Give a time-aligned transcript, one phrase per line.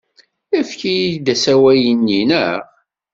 [0.59, 2.59] Efk-iyi-d asawal-nni, naɣ?